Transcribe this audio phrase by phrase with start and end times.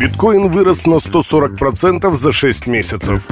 [0.00, 3.28] Биткоин вырос на 140% за 6 месяцев.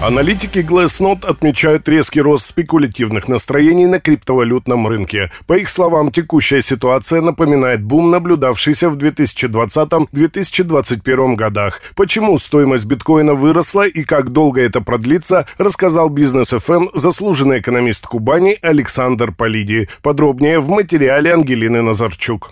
[0.00, 5.32] Аналитики Glassnode отмечают резкий рост спекулятивных настроений на криптовалютном рынке.
[5.48, 11.82] По их словам, текущая ситуация напоминает бум, наблюдавшийся в 2020-2021 годах.
[11.96, 18.06] Почему стоимость биткоина выросла и как долго это продлится, рассказал Бизнес ФМ эм заслуженный экономист
[18.06, 19.88] Кубани Александр Полиди.
[20.00, 22.50] Подробнее в материале Ангелины Назарчук.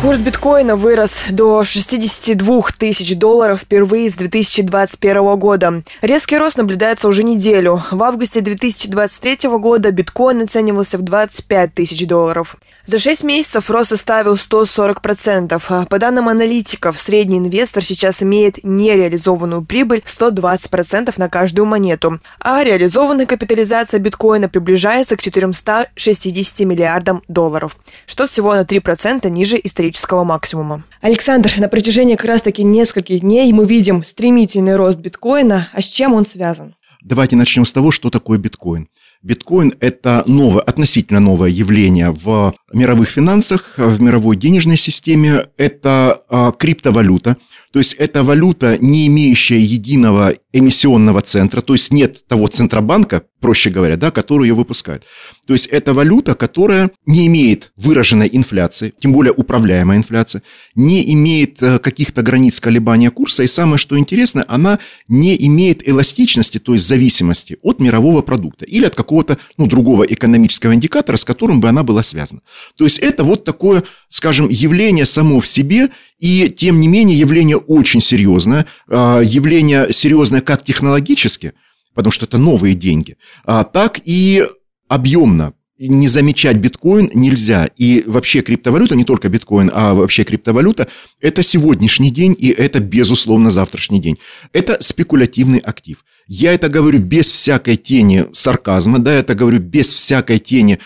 [0.00, 5.82] Курс биткоина вырос до 62 тысяч долларов впервые с 2021 года.
[6.00, 7.82] Резкий рост наблюдается уже неделю.
[7.90, 12.56] В августе 2023 года биткоин оценивался в 25 тысяч долларов.
[12.86, 15.86] За 6 месяцев рост составил 140%.
[15.86, 22.64] По данным аналитиков, средний инвестор сейчас имеет нереализованную прибыль в 120% на каждую монету, а
[22.64, 27.76] реализованная капитализация биткоина приближается к 460 миллиардам долларов,
[28.06, 30.84] что всего на 3% ниже исторического исторического максимума.
[31.00, 35.68] Александр, на протяжении как раз-таки нескольких дней мы видим стремительный рост биткоина.
[35.72, 36.74] А с чем он связан?
[37.02, 38.88] Давайте начнем с того, что такое биткоин.
[39.22, 45.46] Биткоин– это новое, относительно новое явление в мировых финансах, в мировой денежной системе.
[45.56, 47.36] Это а, криптовалюта,
[47.72, 53.70] то есть это валюта, не имеющая единого эмиссионного центра, то есть нет того центробанка, проще
[53.70, 55.04] говоря, да, который ее выпускает.
[55.46, 60.42] То есть это валюта, которая не имеет выраженной инфляции, тем более управляемой инфляции,
[60.74, 66.58] не имеет э, каких-то границ колебания курса, и самое что интересно, она не имеет эластичности,
[66.58, 71.60] то есть зависимости от мирового продукта или от какого-то ну, другого экономического индикатора, с которым
[71.60, 72.42] бы она была связана.
[72.76, 75.90] То есть это вот такое, скажем, явление само в себе,
[76.20, 81.54] и тем не менее явление очень серьезное, а, явление серьезное как технологически–
[81.94, 84.46] потому что это новые деньги, а так и
[84.88, 85.54] объемно.
[85.78, 87.66] Не замечать биткоин нельзя.
[87.78, 90.88] И вообще криптовалюта, не только биткоин, а вообще криптовалюта,
[91.22, 94.18] это сегодняшний день и это, безусловно, завтрашний день.
[94.52, 96.04] Это спекулятивный актив.
[96.26, 100.80] Я это говорю без всякой тени сарказма, да, это говорю без всякой тени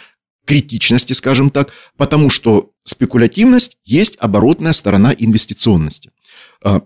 [0.45, 6.11] критичности, скажем так, потому что спекулятивность есть оборотная сторона инвестиционности.
[6.63, 6.83] А,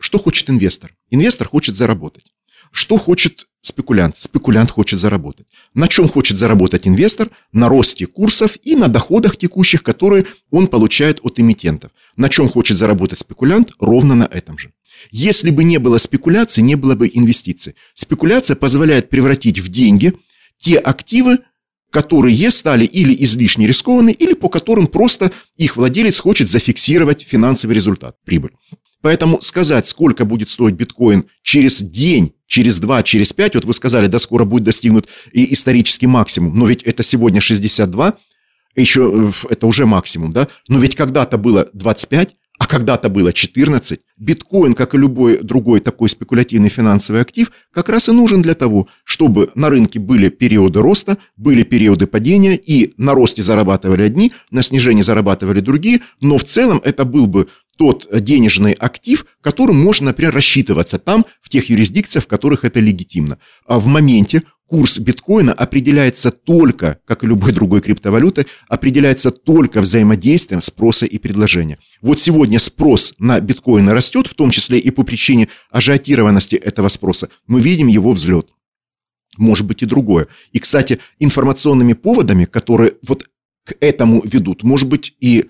[0.00, 0.94] что хочет инвестор?
[1.10, 2.24] Инвестор хочет заработать.
[2.70, 4.16] Что хочет спекулянт?
[4.16, 5.46] Спекулянт хочет заработать.
[5.74, 7.30] На чем хочет заработать инвестор?
[7.52, 11.90] На росте курсов и на доходах текущих, которые он получает от эмитентов.
[12.16, 13.72] На чем хочет заработать спекулянт?
[13.78, 14.72] Ровно на этом же.
[15.10, 17.74] Если бы не было спекуляции, не было бы инвестиций.
[17.94, 20.14] Спекуляция позволяет превратить в деньги
[20.58, 21.38] те активы,
[21.90, 28.16] которые стали или излишне рискованы, или по которым просто их владелец хочет зафиксировать финансовый результат,
[28.24, 28.52] прибыль.
[29.00, 34.06] Поэтому сказать, сколько будет стоить биткоин через день, через два, через пять, вот вы сказали,
[34.06, 38.18] да, скоро будет достигнут и исторический максимум, но ведь это сегодня 62,
[38.74, 42.34] еще э, это уже максимум, да, но ведь когда-то было 25, а
[42.68, 44.00] когда-то было 14.
[44.18, 48.88] Биткоин, как и любой другой такой спекулятивный финансовый актив, как раз и нужен для того,
[49.04, 54.62] чтобы на рынке были периоды роста, были периоды падения, и на росте зарабатывали одни, на
[54.62, 57.48] снижении зарабатывали другие, но в целом это был бы
[57.78, 63.38] тот денежный актив, которым можно, например, рассчитываться там, в тех юрисдикциях, в которых это легитимно.
[63.66, 70.60] А в моменте курс биткоина определяется только, как и любой другой криптовалюты, определяется только взаимодействием
[70.60, 71.78] спроса и предложения.
[72.02, 77.30] Вот сегодня спрос на биткоины растет, в том числе и по причине ажиотированности этого спроса.
[77.46, 78.50] Мы видим его взлет.
[79.36, 80.28] Может быть и другое.
[80.52, 83.24] И, кстати, информационными поводами, которые вот
[83.64, 85.46] к этому ведут, может быть и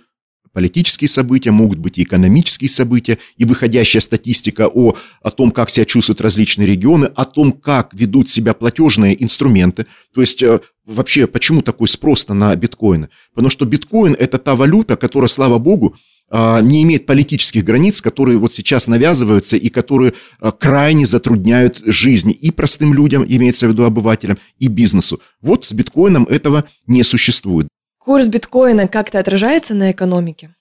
[0.52, 5.84] политические события, могут быть и экономические события, и выходящая статистика о, о том, как себя
[5.84, 9.86] чувствуют различные регионы, о том, как ведут себя платежные инструменты.
[10.14, 13.08] То есть э, вообще почему такой спрос на биткоины?
[13.34, 15.96] Потому что биткоин– это та валюта, которая, слава богу,
[16.30, 22.32] э, не имеет политических границ, которые вот сейчас навязываются и которые э, крайне затрудняют жизни
[22.32, 25.20] и простым людям, имеется в виду обывателям, и бизнесу.
[25.40, 27.68] Вот с биткоином этого не существует.
[28.08, 30.54] Курс биткоина как-то отражается на экономике?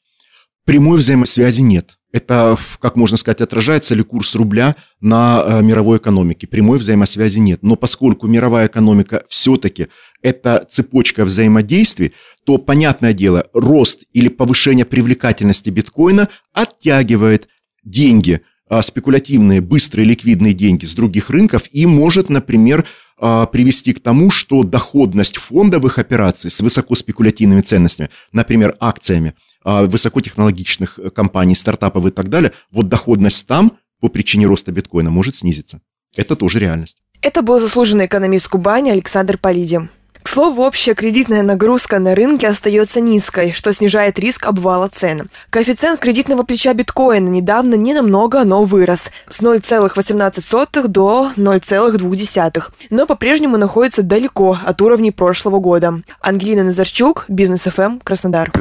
[0.66, 1.98] Прямой взаимосвязи нет.
[2.12, 6.46] Это, как можно сказать, отражается ли курс рубля на э, мировой экономике.
[6.46, 7.64] Прямой взаимосвязи нет.
[7.64, 9.88] Но поскольку мировая экономика все-таки
[10.22, 12.12] это цепочка взаимодействий,
[12.46, 17.48] то, понятное дело, рост или повышение привлекательности биткоина оттягивает
[17.82, 22.88] деньги, э, спекулятивные, быстрые, ликвидные деньги с других рынков и может, например, а,
[23.20, 29.34] привести к тому, что доходность фондовых операций с высокоспекулятивными ценностями, например, акциями
[29.64, 35.10] а, высокотехнологичных э, компаний, стартапов и так далее, вот доходность там по причине роста биткоина
[35.10, 35.82] может снизиться.
[36.16, 37.02] Это тоже реальность.
[37.22, 39.82] Это был заслуженный экономист Кубани Александр Полиди.
[40.28, 45.30] К слову, общая кредитная нагрузка на рынке остается низкой, что снижает риск обвала цен.
[45.50, 53.56] Коэффициент кредитного плеча биткоина недавно не намного, но вырос с 0,18 до 0,2, но по-прежнему
[53.56, 56.02] находится далеко от уровней прошлого года.
[56.20, 58.52] Ангелина Назарчук, Бизнес ФМ, Краснодар.